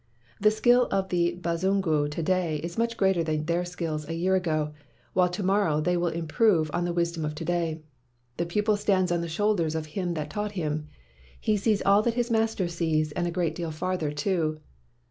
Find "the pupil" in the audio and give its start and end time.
8.37-8.77